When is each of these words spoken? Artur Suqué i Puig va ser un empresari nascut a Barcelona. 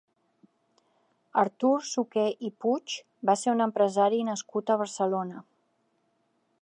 Artur 1.41 1.73
Suqué 1.89 2.23
i 2.49 2.51
Puig 2.65 2.95
va 3.31 3.37
ser 3.43 3.53
un 3.59 3.61
empresari 3.67 4.23
nascut 4.31 4.73
a 4.73 4.79
Barcelona. 4.85 5.45